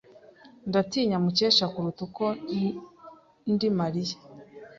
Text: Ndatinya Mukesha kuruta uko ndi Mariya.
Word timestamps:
Ndatinya 0.69 1.17
Mukesha 1.23 1.65
kuruta 1.73 2.01
uko 2.07 2.25
ndi 3.51 3.67
Mariya. 3.79 4.17